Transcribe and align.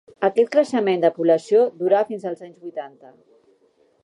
Aquest 0.27 0.47
creixement 0.55 1.03
de 1.03 1.11
població 1.19 1.61
durà 1.83 2.03
fins 2.09 2.29
als 2.31 2.45
anys 2.49 2.59
vuitanta. 2.67 3.17